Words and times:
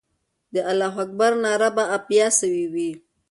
د 0.53 0.55
الله 0.71 0.93
اکبر 1.03 1.31
ناره 1.43 1.69
به 1.75 1.83
بیا 2.07 2.27
سوې 2.39 2.65
وي. 2.73 2.91